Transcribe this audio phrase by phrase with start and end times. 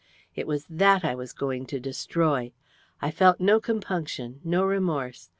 [0.33, 2.53] It was that I was going to destroy.
[3.03, 5.29] I felt no compunction no remorse.